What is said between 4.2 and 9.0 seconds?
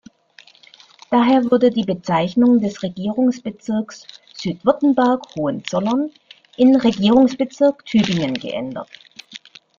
Südwürttemberg-Hohenzollern in Regierungsbezirk Tübingen geändert.